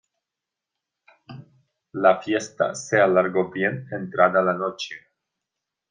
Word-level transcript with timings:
La 1.91 2.19
fiesta 2.23 2.73
se 2.73 2.99
alargó 2.99 3.51
bien 3.51 3.87
entrada 3.91 4.41
la 4.41 4.53
noche. 4.55 4.95